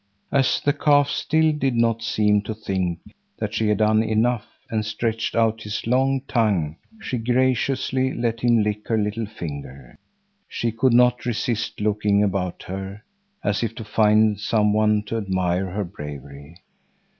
[0.31, 2.97] As the calf still did not seem to think
[3.37, 8.63] that she had done enough and stretched out his long tongue, she graciously let him
[8.63, 9.95] lick her little finger.
[10.47, 13.03] She could not resist looking about her,
[13.43, 16.55] as if to find some one to admire her bravery.